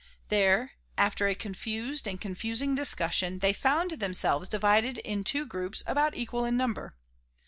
[0.29, 6.17] There, after a confused and confusing discussion, they found themselves divided in two groups about
[6.17, 6.95] equal in number.